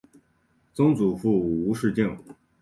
[0.73, 2.17] 曾祖父吴仕敬。